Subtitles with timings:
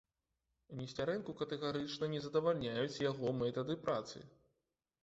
[0.79, 4.29] Несцярэнку катэгарычна не задавальняюць яго метады працы.